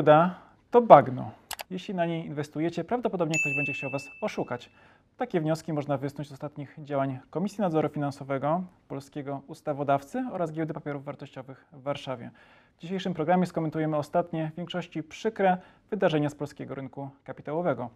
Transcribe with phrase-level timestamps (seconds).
[0.00, 0.34] Giełda
[0.70, 1.30] to bagno.
[1.70, 4.70] Jeśli na niej inwestujecie, prawdopodobnie ktoś będzie chciał Was oszukać.
[5.16, 11.04] Takie wnioski można wysnuć z ostatnich działań Komisji Nadzoru Finansowego, Polskiego Ustawodawcy oraz Giełdy Papierów
[11.04, 12.30] Wartościowych w Warszawie.
[12.76, 15.58] W dzisiejszym programie skomentujemy ostatnie, w większości przykre
[15.90, 17.90] wydarzenia z polskiego rynku kapitałowego.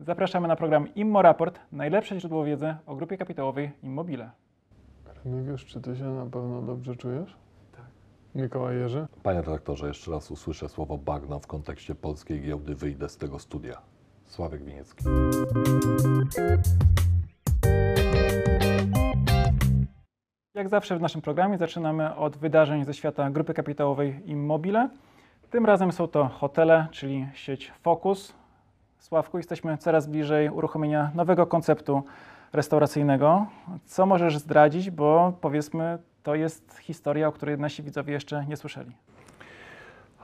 [0.00, 4.30] Zapraszamy na program Immo Raport, najlepsze źródło wiedzy o grupie kapitałowej Immobile.
[5.24, 7.43] Remigiusz, czy ty się na pewno dobrze czujesz?
[8.34, 9.06] Mikołaj Jerzy?
[9.22, 13.78] Panie redaktorze, jeszcze raz usłyszę słowo bagno w kontekście polskiej giełdy, wyjdę z tego studia.
[14.26, 15.04] Sławek Winiecki.
[20.54, 24.88] Jak zawsze w naszym programie zaczynamy od wydarzeń ze świata grupy kapitałowej Immobile.
[25.50, 28.34] Tym razem są to hotele, czyli sieć Focus.
[28.98, 32.02] Sławku, jesteśmy coraz bliżej uruchomienia nowego konceptu
[32.54, 33.46] restauracyjnego.
[33.84, 38.92] Co możesz zdradzić, bo powiedzmy, to jest historia, o której nasi widzowie jeszcze nie słyszeli.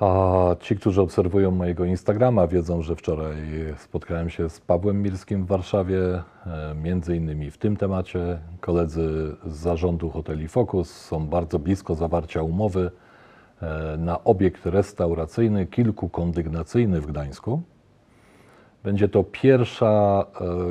[0.00, 3.36] A ci, którzy obserwują mojego Instagrama, wiedzą, że wczoraj
[3.78, 5.98] spotkałem się z Pawłem Mirskim w Warszawie,
[6.46, 8.38] e, między innymi w tym temacie.
[8.60, 12.90] Koledzy z zarządu hoteli Focus są bardzo blisko zawarcia umowy
[13.62, 17.62] e, na obiekt restauracyjny, kilkukondygnacyjny w Gdańsku.
[18.84, 20.24] Będzie to pierwsza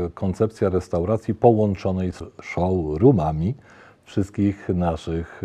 [0.06, 3.56] e, koncepcja restauracji połączonej z showroomami
[4.04, 5.42] wszystkich naszych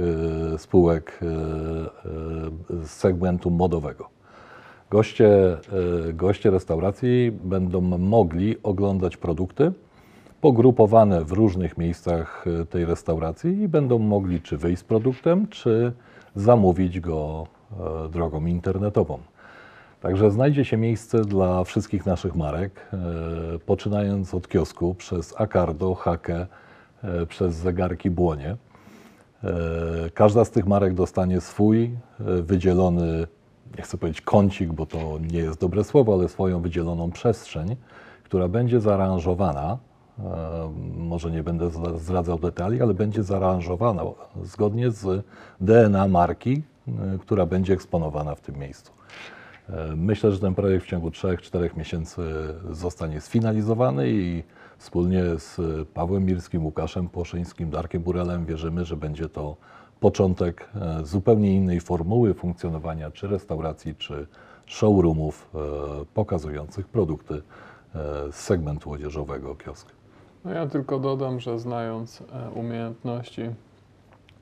[0.54, 1.26] e, spółek e,
[2.86, 4.08] z segmentu modowego.
[4.90, 5.28] Goście,
[6.14, 9.72] goście restauracji będą mogli oglądać produkty
[10.40, 15.92] pogrupowane w różnych miejscach tej restauracji i będą mogli czy wyjść z produktem, czy
[16.36, 17.46] zamówić go
[18.10, 19.18] drogą internetową.
[20.04, 22.98] Także znajdzie się miejsce dla wszystkich naszych marek, e,
[23.58, 26.46] poczynając od kiosku przez Acardo, Hakę,
[27.04, 28.56] e, przez zegarki Błonie.
[29.44, 29.50] E,
[30.14, 33.26] każda z tych marek dostanie swój wydzielony,
[33.78, 37.76] nie chcę powiedzieć kącik, bo to nie jest dobre słowo, ale swoją wydzieloną przestrzeń,
[38.24, 39.78] która będzie zaaranżowana,
[40.96, 44.02] może nie będę zdradzał detali, ale będzie zaaranżowana
[44.42, 45.24] zgodnie z
[45.60, 46.62] DNA marki,
[47.20, 48.92] która będzie eksponowana w tym miejscu.
[49.68, 52.22] E, myślę, że ten projekt w ciągu 3-4 miesięcy
[52.70, 54.42] zostanie sfinalizowany i
[54.78, 59.56] wspólnie z Pawłem Mirskim, Łukaszem Płoszyńskim, Darkiem Burelem wierzymy, że będzie to
[60.00, 64.26] początek e, zupełnie innej formuły funkcjonowania czy restauracji, czy
[64.66, 65.58] showroomów e,
[66.14, 67.42] pokazujących produkty
[68.30, 69.88] z segmentu odzieżowego kiosk.
[70.44, 72.22] No ja tylko dodam, że znając
[72.54, 73.50] umiejętności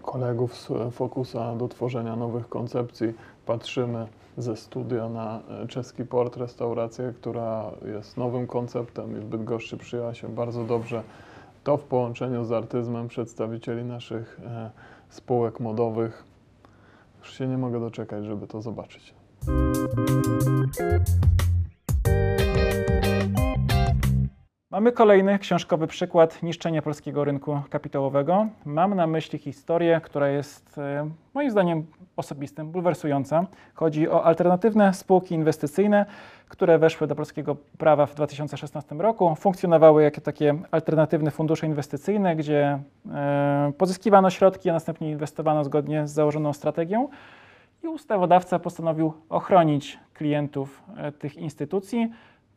[0.03, 3.13] kolegów z Fokusa do tworzenia nowych koncepcji,
[3.47, 4.07] patrzymy
[4.39, 10.15] ze studia na e, czeski port, restaurację, która jest nowym konceptem i w Bydgoszczy przyjęła
[10.15, 11.03] się bardzo dobrze.
[11.65, 14.71] To w połączeniu z artyzmem przedstawicieli naszych e,
[15.09, 16.25] spółek modowych.
[17.19, 19.15] Już się nie mogę doczekać, żeby to zobaczyć.
[24.72, 28.47] Mamy kolejny książkowy przykład niszczenia polskiego rynku kapitałowego.
[28.65, 33.47] Mam na myśli historię, która jest e, moim zdaniem osobistym, bulwersująca.
[33.75, 36.06] Chodzi o alternatywne spółki inwestycyjne,
[36.49, 39.34] które weszły do polskiego prawa w 2016 roku.
[39.34, 42.78] Funkcjonowały jako takie alternatywne fundusze inwestycyjne, gdzie
[43.12, 47.09] e, pozyskiwano środki, a następnie inwestowano zgodnie z założoną strategią.
[47.84, 52.11] I ustawodawca postanowił ochronić klientów e, tych instytucji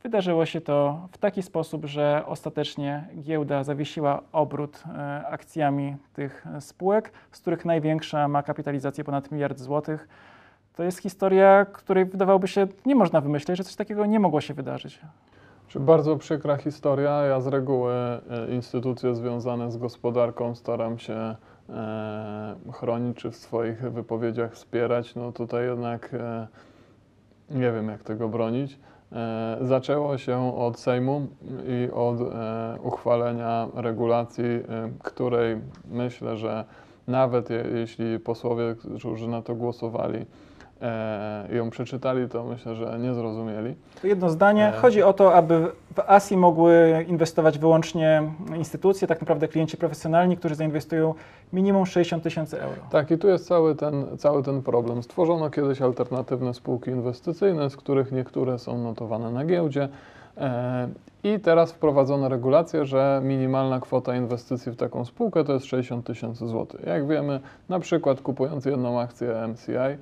[0.05, 7.11] Wydarzyło się to w taki sposób, że ostatecznie giełda zawiesiła obrót e, akcjami tych spółek,
[7.31, 10.07] z których największa ma kapitalizację ponad miliard złotych.
[10.75, 14.53] To jest historia, której wydawałoby się nie można wymyśleć, że coś takiego nie mogło się
[14.53, 15.01] wydarzyć.
[15.67, 17.11] Czy bardzo przykra historia.
[17.11, 21.35] Ja z reguły e, instytucje związane z gospodarką staram się
[21.69, 25.15] e, chronić czy w swoich wypowiedziach wspierać.
[25.15, 26.15] No tutaj jednak
[27.49, 28.79] nie wiem, jak tego bronić.
[29.15, 31.27] E, zaczęło się od Sejmu
[31.67, 34.61] i od e, uchwalenia regulacji, e,
[35.03, 35.57] której
[35.91, 36.65] myślę, że
[37.07, 40.25] nawet jeśli posłowie, którzy na to głosowali,
[40.81, 43.75] e, ją przeczytali, to myślę, że nie zrozumieli.
[44.03, 44.67] Jedno zdanie.
[44.67, 48.23] E, Chodzi o to, aby w ASI mogły inwestować wyłącznie
[48.57, 51.13] instytucje, tak naprawdę klienci profesjonalni, którzy zainwestują
[51.53, 52.81] minimum 60 tysięcy euro.
[52.91, 55.03] Tak, i tu jest cały ten, cały ten problem.
[55.03, 59.89] Stworzono kiedyś alternatywne spółki inwestycyjne, z których niektóre są notowane na giełdzie.
[60.37, 60.87] E,
[61.23, 66.47] I teraz wprowadzono regulację, że minimalna kwota inwestycji w taką spółkę to jest 60 tysięcy
[66.47, 66.85] złotych.
[66.85, 67.39] Jak wiemy,
[67.69, 69.97] na przykład kupując jedną akcję MCI,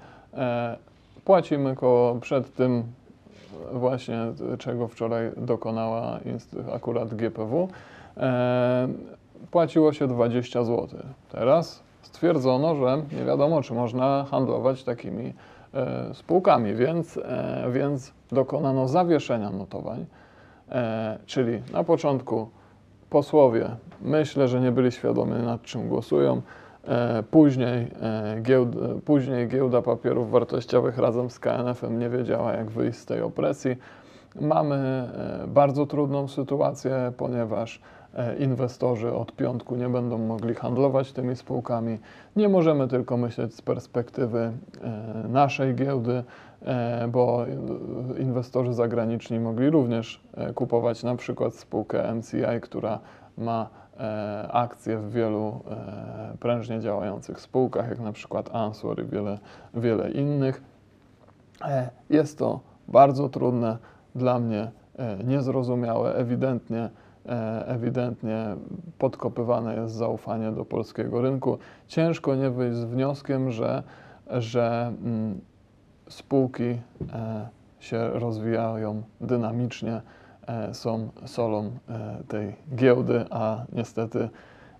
[1.26, 2.84] płacimy koło przed tym
[3.74, 4.18] właśnie,
[4.60, 6.20] czego wczoraj dokonała
[6.74, 7.70] akurat GPW,
[8.18, 8.88] e,
[9.52, 11.00] płaciło się 20 zł.
[11.32, 15.34] Teraz stwierdzono, że nie wiadomo, czy można handlować takimi
[15.74, 20.06] e, spółkami, więc, e, więc dokonano zawieszenia notowań,
[20.72, 22.50] e, czyli na początku
[23.10, 23.70] posłowie
[24.02, 26.63] myślę, że nie byli świadomi nad czym głosują, e,
[27.32, 33.00] później, e, giełd, e, później giełda papierów wartościowych razem z KNF-em nie wiedziała jak wyjść
[33.00, 33.76] z tej opresji.
[34.42, 37.82] Mamy e, bardzo trudną sytuację, ponieważ
[38.14, 42.00] e, inwestorzy od piątku nie będą mogli handlować tymi spółkami.
[42.36, 44.52] Nie możemy tylko myśleć z perspektywy
[44.82, 46.24] e, naszej giełdy,
[46.62, 53.00] e, bo e, inwestorzy zagraniczni mogli również e, kupować na przykład spółkę MCI, która
[53.38, 53.83] ma e,
[54.52, 59.40] akcje w wielu e, prężnie działających spółkach, jak na przykład Answer i wiele,
[59.74, 60.64] wiele innych.
[61.66, 63.78] E, Jest to bardzo trudne,
[64.16, 66.90] dla mnie e, niezrozumiałe, ewidentnie,
[67.26, 68.56] e, ewidentnie
[68.98, 71.58] podkopywane jest zaufanie do polskiego rynku.
[71.88, 73.84] Ciężko nie wyjść z wnioskiem, że,
[74.30, 75.42] że mm,
[76.10, 77.48] spółki e,
[77.80, 80.02] się rozwijają dynamicznie, e,
[80.74, 84.30] są solą e, tej giełdy, a niestety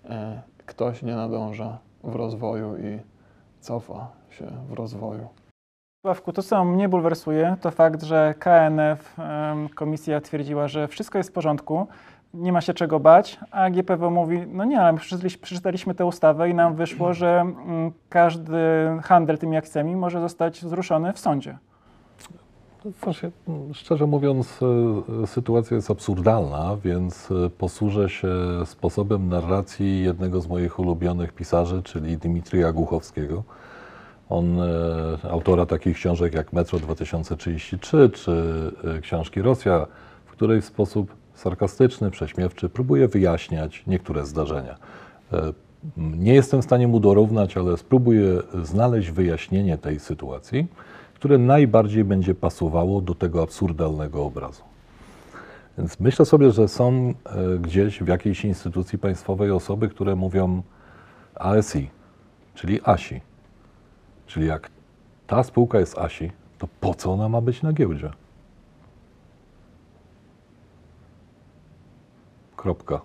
[0.04, 2.98] e, ktoś nie nadąża w rozwoju i
[3.60, 5.28] cofa się w rozwoju.
[6.06, 9.16] Sławku, to co mnie bulwersuje, to fakt, że KNF,
[9.74, 11.86] komisja twierdziła, że wszystko jest w porządku,
[12.34, 14.98] nie ma się czego bać, a GPW mówi, no nie, ale my
[15.42, 18.58] przeczytaliśmy- tę ustawę i nam wyszło, że mm, każdy
[19.02, 21.58] handel tymi akcjami może zostać wzruszony w sądzie.
[22.84, 24.60] To Znaczy, m, szczerze mówiąc,
[25.22, 28.28] e, sytuacja jest absurdalna, więc e, posłużę się
[28.64, 33.42] sposobem narracji jednego z moich ulubionych pisarzy, czyli Dmitrija Głuchowskiego.
[34.28, 34.64] On, e,
[35.30, 38.32] autora takich książek jak Metro 2033 czy
[38.96, 39.86] e, książki Rosja,
[40.26, 44.76] w której w sposób sarkastyczny, prześmiewczy próbuje wyjaśniać niektóre zdarzenia.
[45.32, 45.52] E,
[45.96, 48.26] Nie jestem w stanie mu dorównać, ale spróbuję
[48.62, 50.66] znaleźć wyjaśnienie tej sytuacji,
[51.24, 54.62] które najbardziej będzie pasowało do tego absurdalnego obrazu.
[55.78, 60.62] Więc myślę sobie, że są e, gdzieś w jakiejś instytucji państwowej osoby, które mówią
[61.34, 61.90] ASI,
[62.54, 63.20] czyli ASI.
[64.26, 64.70] Czyli jak
[65.26, 68.10] ta spółka jest ASI, to po co ona ma być na giełdzie?
[72.56, 73.00] Kropka.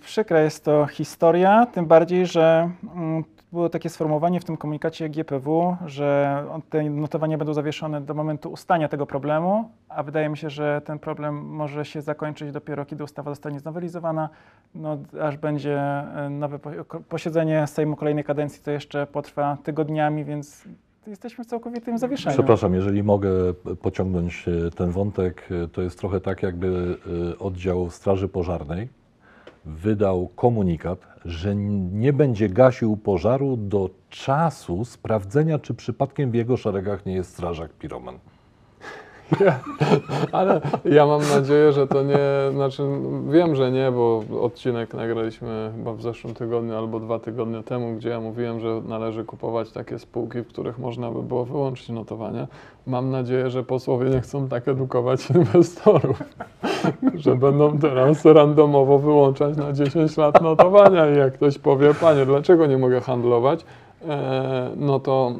[0.00, 5.76] Przykra jest to historia, tym bardziej, że mm, było takie sformułowanie w tym komunikacie GPW,
[5.86, 10.82] że te notowania będą zawieszone do momentu ustania tego problemu, a wydaje mi się, że
[10.84, 14.28] ten problem może się zakończyć dopiero, kiedy ustawa zostanie znowelizowana.
[14.74, 16.58] No, aż będzie e, nowe
[17.08, 20.64] posiedzenie Sejmu kolejnej kadencji, to jeszcze potrwa tygodniami, więc
[21.06, 22.34] jesteśmy w całkowitym zawieszeniu.
[22.34, 23.30] Przepraszam, jeżeli mogę
[23.82, 26.96] pociągnąć e, ten wątek, e, to jest trochę tak, jakby
[27.38, 29.01] oddział Straży Pożarnej
[29.64, 31.56] wydał komunikat, że
[31.92, 37.72] nie będzie gasił pożaru do czasu sprawdzenia, czy przypadkiem w jego szeregach nie jest strażak
[37.72, 38.18] piroman.
[40.32, 42.18] Ale ja mam nadzieję, że to nie,
[42.52, 42.82] znaczy
[43.30, 48.08] wiem, że nie, bo odcinek nagraliśmy chyba w zeszłym tygodniu albo dwa tygodnie temu, gdzie
[48.08, 52.46] ja mówiłem, że należy kupować takie spółki, w których można by było wyłączyć notowania.
[52.86, 56.22] Mam nadzieję, że posłowie nie chcą tak edukować inwestorów,
[57.14, 62.66] że będą teraz randomowo wyłączać na 10 lat notowania i jak ktoś powie, panie, dlaczego
[62.66, 63.64] nie mogę handlować,
[64.08, 65.32] e, no to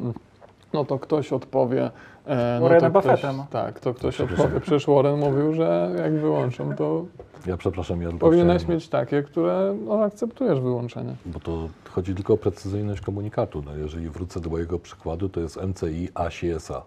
[0.73, 1.91] no to ktoś odpowie.
[2.27, 3.43] E, no Buffettem.
[3.49, 4.59] tak, to ktoś odpowie.
[4.61, 7.05] Przecież Warren mówił, że jak wyłączą, to
[7.45, 11.15] Ja przepraszam, ja powinieneś chciałem- mieć takie, które no, akceptujesz wyłączenie.
[11.25, 13.63] Bo to chodzi tylko o precyzyjność komunikatu.
[13.65, 16.81] No jeżeli wrócę do mojego przykładu, to jest MCI ASI SA.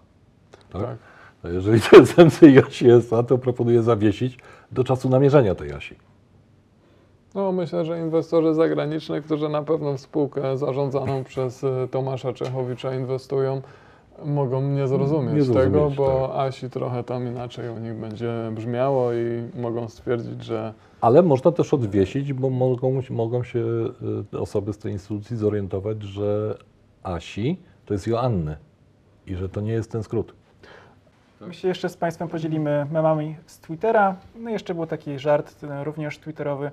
[0.73, 0.81] Tak?
[0.81, 0.97] Tak.
[1.43, 4.37] No jeżeli to jest MCI ASI SA, to proponuję zawiesić
[4.71, 5.95] do czasu namierzenia tej ASI.
[7.35, 12.95] No myślę, że inwestorzy zagraniczni, którzy na pewno w spółkę zarządzaną przez e, Tomasza Czechowicza
[12.95, 13.61] inwestują,
[14.25, 16.37] mogą nie zrozumieć, Nie zrozumieć, tego, bo tak.
[16.37, 21.73] ASI trochę tam inaczej u nich będzie brzmiało i mogą stwierdzić, że Ale można też
[21.73, 23.59] odwiesić, bo mogą, mogą się
[24.33, 26.57] y, osoby z tej instytucji zorientować, że
[27.03, 28.57] ASI to jest Joanny
[29.27, 30.33] i że to nie jest ten skrót.
[31.41, 34.15] My się jeszcze z Państwem podzielimy memami z Twittera.
[34.35, 36.71] No i jeszcze był taki żart, również twitterowy,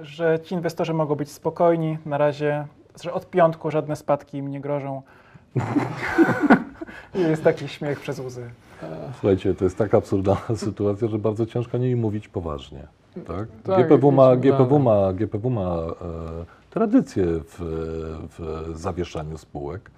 [0.00, 1.98] że ci inwestorzy mogą być spokojni.
[2.06, 2.66] Na razie,
[3.02, 5.02] że od piątku żadne spadki im nie grożą.
[7.14, 8.50] Jest taki śmiech przez łzy.
[9.12, 12.86] Słuchajcie, to jest tak absurdalna sytuacja, że bardzo ciężko nie mówić poważnie.
[13.26, 13.48] Tak?
[13.64, 15.94] Tak, GPW, ma, GPW, ma, GPW ma e,
[16.70, 17.56] tradycję w,
[18.38, 19.90] w zawieszaniu spółek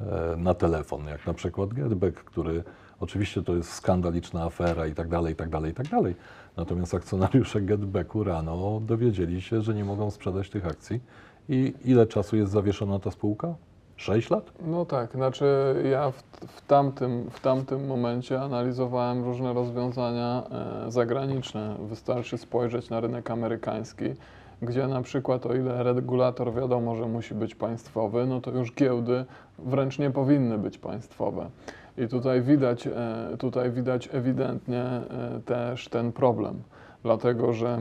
[0.00, 2.64] e, na telefon, jak na przykład Getback, który
[3.00, 6.14] oczywiście to jest skandaliczna afera i tak dalej, i tak dalej, i tak dalej.
[6.56, 11.00] Natomiast akcjonariusze Getbacku rano dowiedzieli się, że nie mogą sprzedać tych akcji.
[11.48, 13.54] I ile czasu jest zawieszona ta spółka?
[13.96, 14.52] 6 lat?
[14.66, 20.42] No tak, znaczy ja w, w, tamtym, w tamtym momencie analizowałem różne rozwiązania
[20.86, 21.76] e, zagraniczne.
[21.80, 24.04] Wystarczy spojrzeć na rynek amerykański,
[24.62, 29.24] gdzie na przykład o ile regulator wiadomo, że musi być państwowy, no to już giełdy
[29.58, 31.50] wręcz nie powinny być państwowe.
[31.98, 32.92] I tutaj widać, e,
[33.38, 36.62] tutaj widać ewidentnie e, też ten problem,
[37.02, 37.78] dlatego że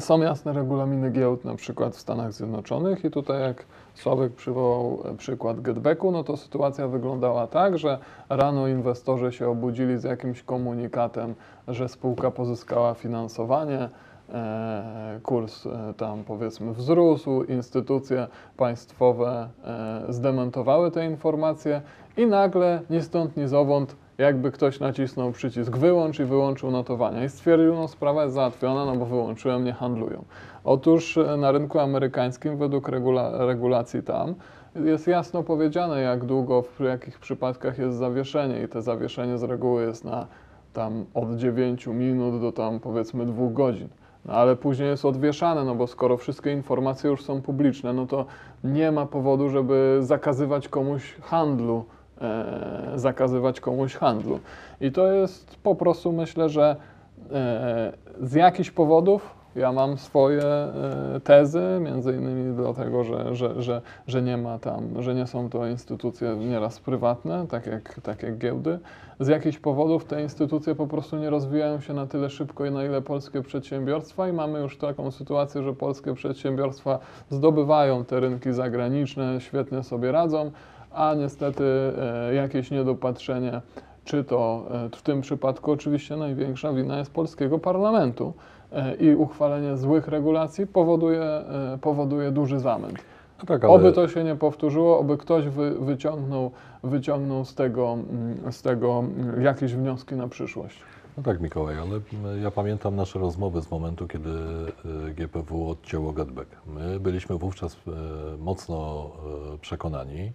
[0.00, 3.64] są jasne regulaminy giełd na przykład w Stanach Zjednoczonych i tutaj jak
[3.94, 7.98] Sławek przywołał e, przykład Getbacku, no to sytuacja wyglądała tak, że
[8.28, 11.34] rano inwestorzy się obudzili z jakimś komunikatem,
[11.68, 13.88] że spółka pozyskała finansowanie,
[14.28, 18.26] e, kurs e, tam powiedzmy wzrósł, instytucje
[18.56, 19.48] państwowe
[20.08, 21.82] zdementowały te informacje
[22.16, 27.28] i nagle ni stąd, ni zowąd jakby ktoś nacisnął przycisk wyłącz i wyłączył notowania i
[27.28, 30.24] stwierdził, no sprawa jest załatwiona, no bo wyłączyłem, nie handlują.
[30.64, 34.34] Otóż e, na rynku amerykańskim według regula regulacji tam
[34.74, 39.82] jest jasno powiedziane, jak długo, w jakich przypadkach jest zawieszenie i te zawieszenie z reguły
[39.82, 40.26] jest na
[40.72, 43.88] tam od 9 minut do tam powiedzmy 2 godzin.
[44.24, 48.26] No ale później jest odwieszane, no bo skoro wszystkie informacje już są publiczne, no to
[48.64, 51.84] nie ma powodu, żeby zakazywać komuś handlu
[52.20, 54.40] e, zakazywać komuś handlu.
[54.80, 56.76] I to jest po prostu myślę, że
[57.32, 63.82] e, z jakichś powodów ja mam swoje e, tezy, między innymi dlatego, że, że, że,
[64.06, 68.38] że nie ma tam, że nie są to instytucje nieraz prywatne, tak jak, tak jak
[68.38, 68.78] giełdy.
[69.20, 73.02] Z jakichś powodów te instytucje po prostu nie rozwijają się na tyle szybko, na ile
[73.02, 76.98] polskie przedsiębiorstwa i mamy już taką sytuację, że polskie przedsiębiorstwa
[77.30, 80.50] zdobywają te rynki zagraniczne, świetnie sobie radzą,
[80.92, 81.64] a niestety
[82.30, 83.60] e, jakieś niedopatrzenie,
[84.04, 88.32] czy to e, w tym przypadku oczywiście największa wina jest polskiego parlamentu
[88.72, 91.24] e, i uchwalenie złych regulacji powoduje,
[91.80, 92.98] powoduje duży zamęt.
[93.38, 93.72] No tak, ale...
[93.72, 96.50] Oby to się nie powtórzyło, oby ktoś wy, wyciągnął,
[96.84, 100.78] wyciągnął z, tego, mm, z tego mm, jakieś wnioski na przyszłość.
[101.16, 102.00] No tak, Mikołaj, ale
[102.42, 104.30] ja pamiętam nasze rozmowy z momentu, kiedy
[105.14, 106.50] GPW odcięło Getback.
[106.66, 107.76] My byliśmy wówczas
[108.38, 109.10] mocno
[109.60, 110.32] przekonani,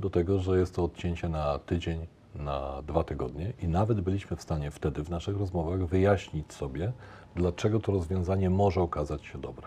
[0.00, 4.42] do tego, że jest to odcięcie na tydzień, na dwa tygodnie i nawet byliśmy w
[4.42, 6.92] stanie wtedy w naszych rozmowach wyjaśnić sobie,
[7.34, 9.66] dlaczego to rozwiązanie może okazać się dobre.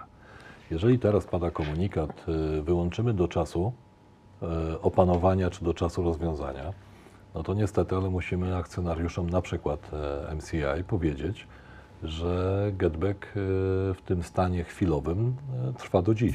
[0.72, 2.26] Jeżeli teraz pada komunikat,
[2.58, 3.74] y, wyłączymy do czasu
[4.42, 6.74] y, opanowania czy do czasu rozwiązania,
[7.36, 9.92] no to niestety, ale musimy akcjonariuszom, na przykład
[10.32, 11.48] y, MCI, powiedzieć,
[12.04, 15.36] że getback w tym stanie chwilowym
[15.78, 16.34] trwa do dziś.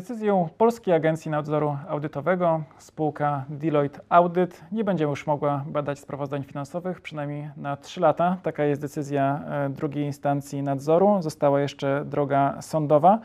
[0.00, 7.00] Decyzją Polskiej Agencji Nadzoru Audytowego spółka Deloitte Audit nie będzie już mogła badać sprawozdań finansowych
[7.00, 8.36] przynajmniej na 3 lata.
[8.42, 11.22] Taka jest decyzja e, drugiej instancji nadzoru.
[11.22, 13.18] Została jeszcze droga sądowa.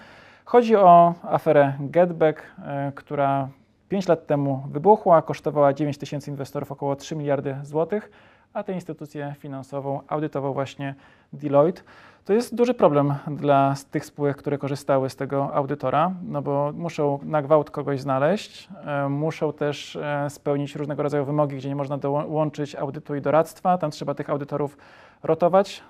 [0.46, 3.50] Chodzi o aferę Getback, e, która
[3.90, 8.12] 5 lat temu wybuchła, kosztowała 9 tysięcy inwestorów około 3 miliardy złotych,
[8.54, 10.96] a tę instytucję finansową audytował właśnie
[11.34, 11.82] Deloitte.
[12.26, 17.20] To jest duży problem dla tych spółek, które korzystały z tego audytora, no bo muszą
[17.24, 21.98] na gwałt kogoś znaleźć, e, muszą też e, spełnić różnego rodzaju wymogi, gdzie nie można
[21.98, 24.78] dołączyć audytu i doradztwa, tam trzeba tych audytorów
[25.24, 25.84] rotować.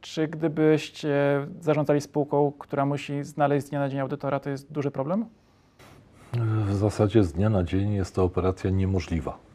[0.00, 4.90] Czy gdybyście zarządzali spółką, która musi znaleźć z dnia na dzień audytora, to jest duży
[4.90, 5.26] problem?
[6.66, 9.49] W zasadzie z dnia na dzień jest to operacja niemożliwa.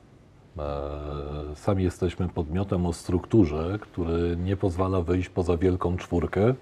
[0.59, 6.53] E, sami jesteśmy podmiotem o strukturze, który nie pozwala wyjść poza wielką czwórkę,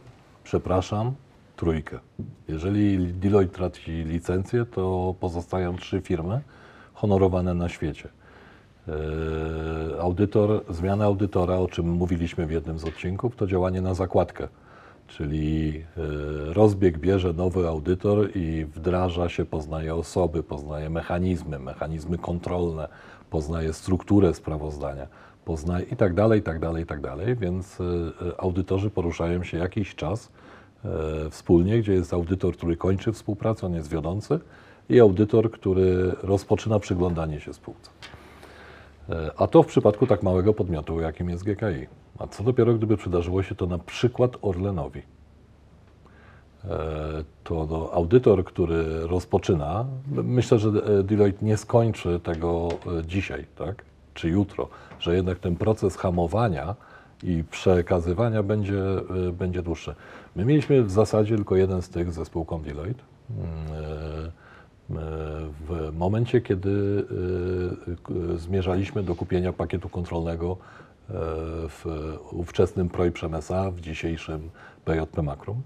[0.44, 1.14] przepraszam,
[1.56, 2.00] trójkę.
[2.48, 6.42] Jeżeli Deloitte traci licencję, to pozostają trzy firmy
[6.94, 8.10] honorowane na świecie.
[8.88, 14.48] E, audytor, zmiana audytora, o czym mówiliśmy w jednym z odcinków, to działanie na zakładkę.
[15.08, 22.88] Czyli e, rozbieg bierze nowy audytor i wdraża się, poznaje osoby, poznaje mechanizmy, mechanizmy kontrolne,
[23.30, 25.08] poznaje strukturę sprawozdania,
[25.46, 29.58] poznaje i tak dalej, i tak dalej, i tak dalej, więc e, audytorzy poruszają się
[29.58, 30.32] jakiś czas
[30.86, 34.40] e, wspólnie, gdzie jest audytor, który kończy współpracę, on jest wiodący
[34.90, 37.90] i audytor, który rozpoczyna przyglądanie się spółce.
[39.10, 41.88] E, a to w przypadku tak małego podmiotu, jakim jest GKI.
[42.20, 45.02] A co dopiero, gdyby przydarzyło się to na przykład Orlenowi.
[46.66, 46.70] E,
[47.44, 50.72] to no, audytor, który rozpoczyna, myślę, że
[51.04, 52.70] Deloitte nie skończy tego
[53.00, 53.86] e, dzisiaj, tak?
[54.14, 54.68] czy jutro,
[55.00, 56.76] że jednak ten proces hamowania
[57.24, 59.96] i przekazywania będzie, e, będzie dłuższy.
[60.36, 63.04] My mieliśmy w zasadzie tylko jeden z tych ze spółką Deloitte.
[65.94, 67.06] W momencie, kiedy
[68.36, 70.58] zmierzaliśmy do kupienia pakietu kontrolnego
[71.70, 71.86] w
[72.32, 74.50] ówczesnym PROI Przemesa, w dzisiejszym
[74.86, 75.62] PJP Makrum,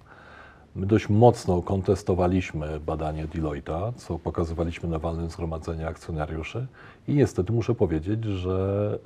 [0.77, 6.67] My dość mocno kontestowaliśmy badanie Deloitte'a, co pokazywaliśmy na walnym zgromadzeniu akcjonariuszy
[7.07, 8.99] i niestety muszę powiedzieć, że,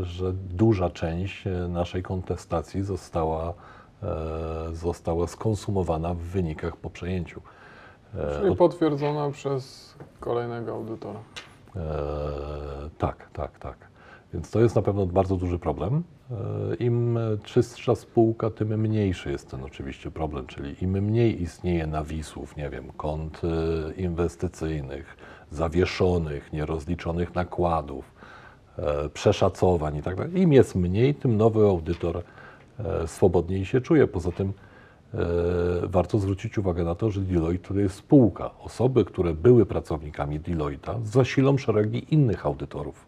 [0.00, 3.54] y, że duża część y, naszej kontestacji została,
[4.02, 4.06] e,
[4.72, 7.40] została skonsumowana w wynikach po przejęciu.
[8.18, 11.20] E, Czyli od- potwierdzona przez kolejnego audytora.
[11.76, 11.80] E,
[12.98, 13.76] tak, tak, tak.
[14.34, 16.02] Więc to jest na pewno bardzo duży problem.
[16.30, 22.56] E, Im czystsza spółka, tym mniejszy jest ten oczywiście problem, czyli im mniej istnieje nawisów,
[22.56, 23.48] nie wiem, kont e,
[23.94, 25.16] inwestycyjnych,
[25.50, 28.12] zawieszonych, nierozliczonych nakładów,
[28.78, 30.40] e, przeszacowań i tak dalej.
[30.40, 32.22] Im jest mniej, tym nowy audytor
[32.78, 34.06] e, swobodniej się czuje.
[34.06, 34.52] Poza tym e,
[35.82, 38.50] warto zwrócić uwagę na to, że Deloitte to jest spółka.
[38.58, 43.06] Osoby, które były pracownikami Deloitte'a zasilą szeregi innych audytorów.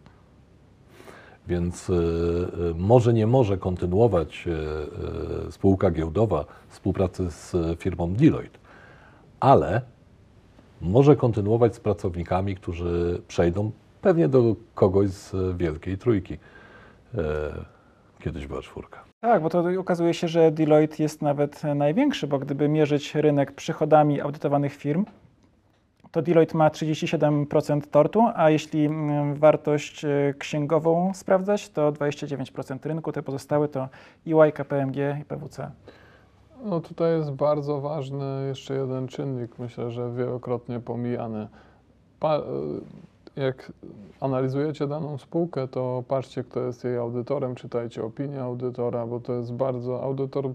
[1.47, 8.13] Więc e, e, może nie może kontynuować e, e, spółka giełdowa współpracy z e, firmą
[8.13, 8.59] Deloitte,
[9.39, 9.81] ale
[10.81, 16.37] może kontynuować z pracownikami, którzy przejdą pewnie do kogoś z e, Wielkiej Trójki.
[17.17, 17.79] E,
[18.19, 19.08] Kiedyś była czwórka.
[19.21, 24.21] Tak, bo to okazuje się, że Deloitte jest nawet największy, bo gdyby mierzyć rynek przychodami
[24.21, 25.05] audytowanych firm,
[26.11, 33.11] to Deloitte ma 37% tortu, a jeśli mm, wartość e, księgową sprawdzać, to 29% rynku,
[33.11, 33.89] te pozostałe to
[34.27, 35.71] EY, KPMG i PwC.
[36.63, 41.47] No tutaj jest bardzo ważny jeszcze jeden czynnik, myślę, że wielokrotnie pomijany.
[42.19, 42.41] Pa, y,
[43.35, 43.71] jak
[44.19, 49.53] analizujecie daną spółkę, to patrzcie, kto jest jej audytorem, czytajcie opinię audytora, bo to jest
[49.53, 50.53] bardzo, audytor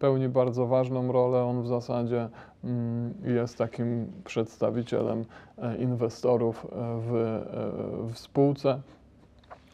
[0.00, 1.44] pełni bardzo ważną rolę.
[1.44, 2.28] On w zasadzie
[2.64, 5.24] mm, jest takim przedstawicielem
[5.58, 6.68] e, inwestorów e,
[7.00, 8.80] w, e, w spółce.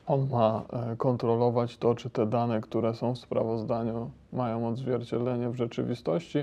[0.06, 0.62] On ma
[0.98, 6.38] kontrolować to, czy te dane, które są w sprawozdaniu, mają odzwierciedlenie w rzeczywistości.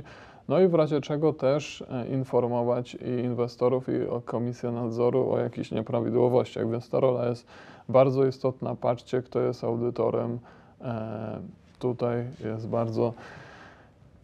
[0.48, 5.40] No i w razie czego też e, informować i inwestorów, i o Komisję Nadzoru o
[5.40, 6.70] jakichś nieprawidłowościach.
[6.72, 7.48] Więc ta rola jest
[7.90, 8.76] bardzo istotna.
[8.76, 10.40] Patrzcie, kto jest audytorem.
[10.82, 11.40] E,
[11.80, 13.14] Tutaj jest bardzo,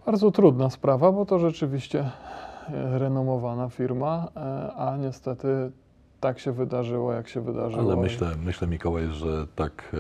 [0.06, 2.00] bardzo trudna sprawa, bo to rzeczywiście
[2.70, 4.28] e, renomowana firma,
[4.78, 5.72] a niestety
[6.20, 7.84] tak się wydarzyło, jak się wydarzyło.
[7.84, 9.96] Ale myślę, myślę Mikołaj, że tak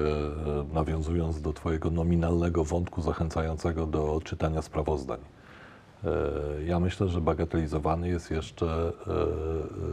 [0.71, 5.19] e, nawiązując do Twojego nominalnego wątku zachęcającego do czytania sprawozdań.
[6.03, 8.91] E, ja myślę, że bagatelizowany jest jeszcze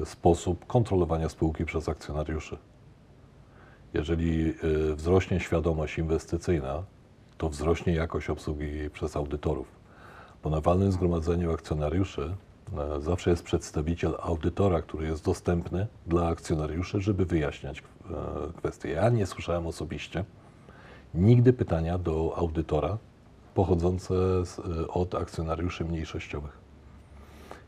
[0.02, 2.58] e, sposób kontrolowania spółki przez akcjonariuszy.
[3.94, 4.54] Jeżeli e,
[4.94, 6.82] wzrośnie świadomość inwestycyjna,
[7.38, 9.66] to wzrośnie jakość obsługi przez audytorów.
[10.42, 12.34] Bo na walnym zgromadzeniu akcjonariuszy
[12.78, 17.82] e, zawsze jest przedstawiciel audytora, który jest dostępny dla akcjonariuszy, żeby wyjaśniać e,
[18.56, 18.88] kwestie.
[18.90, 20.24] Ja nie słyszałem osobiście
[21.14, 22.98] nigdy pytania do audytora
[23.56, 24.14] pochodzące
[24.46, 26.58] z, e, od akcjonariuszy mniejszościowych.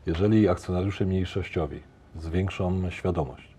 [0.05, 1.79] Jeżeli akcjonariusze mniejszościowi
[2.15, 3.55] zwiększą świadomość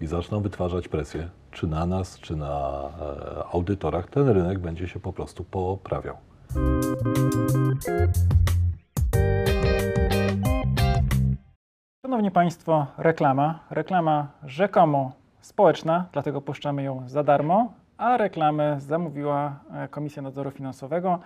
[0.00, 5.00] i zaczną wytwarzać presję, czy na nas, czy na e, audytorach, ten rynek będzie się
[5.00, 6.16] po prostu poprawiał.
[12.06, 13.60] Szanowni Państwo, reklama.
[13.70, 21.18] Reklama rzekomo społeczna, dlatego puszczamy ją za darmo, a reklamę zamówiła e, Komisja Nadzoru Finansowego.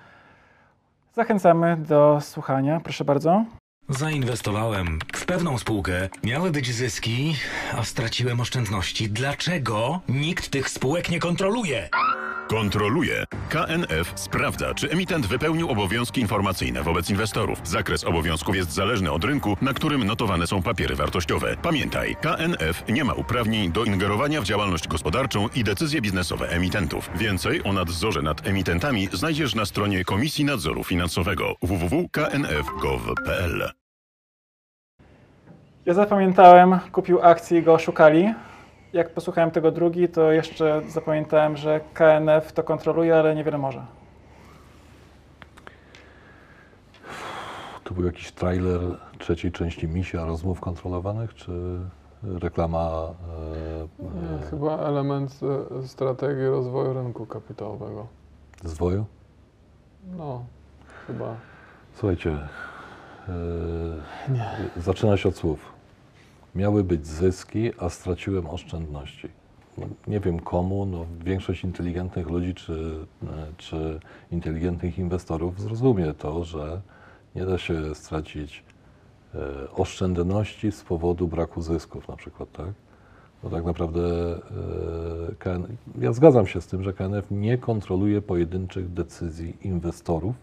[1.16, 2.80] Zachęcamy do słuchania.
[2.80, 3.44] Proszę bardzo.
[3.88, 7.36] Zainwestowałem w pewną spółkę, miały być zyski,
[7.78, 9.08] a straciłem oszczędności.
[9.10, 11.88] Dlaczego nikt tych spółek nie kontroluje?
[12.48, 13.24] Kontroluje.
[13.48, 17.60] KNF sprawdza, czy emitent wypełnił obowiązki informacyjne wobec inwestorów.
[17.64, 21.56] Zakres obowiązków jest zależny od rynku, na którym notowane są papiery wartościowe.
[21.62, 27.10] Pamiętaj, KNF nie ma uprawnień do ingerowania w działalność gospodarczą i decyzje biznesowe emitentów.
[27.14, 33.70] Więcej o nadzorze nad emitentami znajdziesz na stronie Komisji Nadzoru Finansowego www.knf.gov.pl.
[35.86, 38.34] Ja zapamiętałem, kupił akcję i go oszukali.
[38.94, 43.86] Jak posłuchałem tego drugi, to jeszcze zapamiętałem, że KNF to kontroluje, ale niewiele może.
[47.84, 48.80] To był jakiś trailer
[49.18, 51.52] trzeciej części Misia rozmów kontrolowanych, czy
[52.22, 52.90] reklama?
[54.00, 55.40] E, Nie, Chyba element
[55.84, 58.06] e, strategii rozwoju rynku kapitałowego.
[58.64, 59.04] e, zwoju?
[60.16, 60.44] No,
[61.06, 61.34] chyba.
[61.94, 62.38] Słuchajcie,
[63.28, 63.32] e,
[64.76, 65.73] zaczyna się od słów.
[66.54, 69.28] Miały być zyski, a straciłem oszczędności.
[69.78, 76.44] No, nie wiem komu, no, większość inteligentnych ludzi czy, e, czy inteligentnych inwestorów zrozumie to,
[76.44, 76.80] że
[77.34, 78.64] nie da się stracić
[79.34, 79.38] e,
[79.70, 82.72] oszczędności z powodu braku zysków na przykład, tak?
[83.42, 84.00] Bo tak naprawdę
[85.46, 85.58] e,
[86.00, 90.34] ja zgadzam się z tym, że KNF nie kontroluje pojedynczych decyzji inwestorów,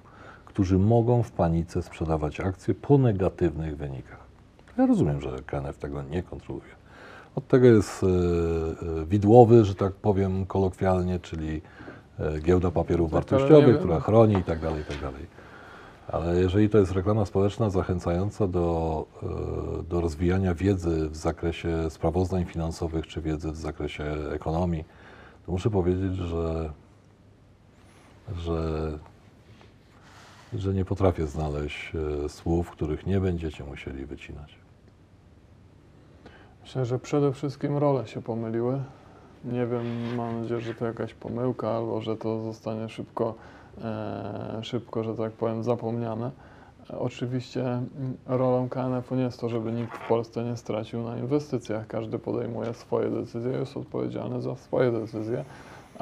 [0.46, 4.31] którzy mogą w panice sprzedawać akcje po negatywnych wynikach.
[4.78, 6.82] Ja rozumiem, że KNF tego nie kontroluje.
[7.36, 11.62] Od tego jest e, e, widłowy, że tak powiem kolokwialnie, czyli
[12.20, 15.26] e, giełda papierów Tak, wartościowych, która chroni i tak dalej, i tak dalej.
[16.08, 19.06] Ale jeżeli to jest reklama społeczna zachęcająca do,
[19.90, 24.86] do rozwijania wiedzy w zakresie sprawozdań finansowych czy wiedzy w zakresie ekonomii,
[25.46, 26.74] to muszę powiedzieć, że,
[28.36, 28.92] że,
[30.54, 31.92] że nie potrafię znaleźć
[32.26, 34.56] e, słów, których nie będziecie musieli wycinać.
[36.62, 38.82] Myślę, że przede wszystkim role się pomyliły.
[39.46, 43.36] Nie wiem, mam nadzieję, że to jakaś pomyłka, albo że to zostanie szybko,
[43.84, 46.32] e, szybko że tak powiem, zapomniane.
[47.00, 51.88] Oczywiście mm, rolą KNF-u nie jest to, żeby nikt w Polsce nie stracił na inwestycjach.
[51.88, 55.46] Każdy podejmuje swoje decyzje, jest odpowiedzialny za swoje decyzje,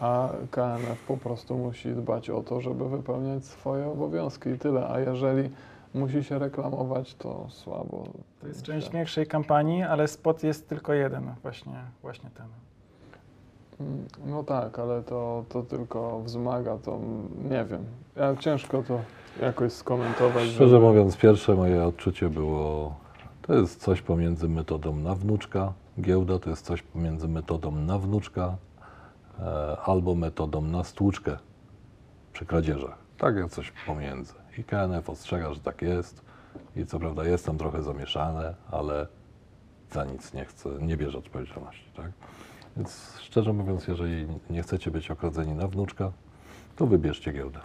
[0.01, 4.87] a KNF po prostu musi dbać o to, żeby wypełniać swoje obowiązki i tyle.
[4.89, 5.49] A jeżeli
[5.93, 8.03] musi się reklamować, to słabo.
[8.41, 12.45] To jest część większej kampanii, ale spot jest tylko jeden, właśnie, właśnie ten.
[13.79, 16.99] Mm, No tak, ale to, to tylko wzmaga, to
[17.49, 17.85] nie wiem.
[18.15, 18.99] Ja ciężko to
[19.41, 20.43] jakoś skomentować.
[20.43, 22.95] Szczerze żeby- mówiąc, pierwsze moje odczucie było,
[23.41, 28.55] to jest coś pomiędzy metodą na wnuczka, giełda to jest coś pomiędzy metodą na wnuczka
[29.85, 31.37] albo metodą na stłuczkę
[32.33, 32.97] przy kradzieżach.
[33.17, 34.33] Tak jak coś pomiędzy.
[34.57, 36.21] I KNF ostrzega, że tak jest
[36.75, 39.07] i co prawda jest tam trochę zamieszane, ale
[39.91, 41.91] za nic nie chce, nie bierze odpowiedzialności.
[41.95, 42.11] Tak?
[42.77, 46.11] Więc szczerze mówiąc, jeżeli nie chcecie być okradzeni na wnuczka,
[46.75, 47.59] to wybierzcie giełdę.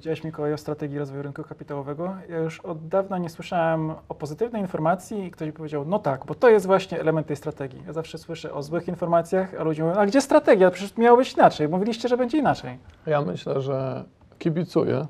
[0.00, 2.16] Powiedziałeś Mikołaj o strategii rozwoju rynku kapitałowego.
[2.28, 6.26] Ja już od dawna nie słyszałem o pozytywnej informacji i ktoś mi powiedział, no tak,
[6.26, 7.82] bo to jest właśnie element tej strategii.
[7.86, 10.70] Ja zawsze słyszę o złych informacjach, a ludzie mówią, a gdzie strategia?
[10.70, 11.68] Przecież miało być inaczej.
[11.68, 12.78] Mówiliście, że będzie inaczej.
[13.06, 14.04] Ja myślę, że
[14.38, 15.06] kibicuję,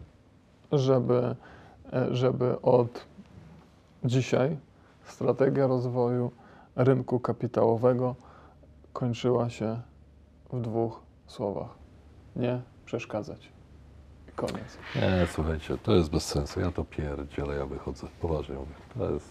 [0.72, 1.34] żeby,
[2.10, 3.06] żeby od
[4.04, 4.56] dzisiaj
[5.04, 6.32] strategia rozwoju
[6.76, 8.14] rynku kapitałowego
[8.92, 9.80] kończyła się
[10.52, 11.70] w dwóch słowach.
[12.36, 13.59] Nie przeszkadzać.
[14.40, 14.78] Koniec.
[14.96, 16.60] Nie, słuchajcie, to jest bez sensu.
[16.60, 18.06] Ja to pierdzielę, ja wychodzę.
[18.20, 18.74] Poważnie mówię.
[18.98, 19.30] To jest...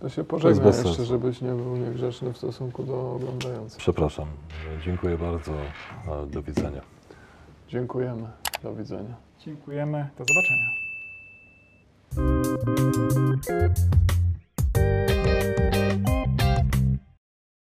[0.00, 1.04] To się pożegnaj jeszcze, sensu.
[1.04, 3.78] żebyś nie był niegrzeczny w stosunku do oglądających.
[3.78, 4.26] Przepraszam.
[4.84, 5.52] Dziękuję bardzo.
[6.06, 6.80] a Do widzenia.
[7.68, 8.28] Dziękujemy.
[8.62, 9.14] Do widzenia.
[9.40, 10.08] Dziękujemy.
[10.18, 10.82] Do zobaczenia.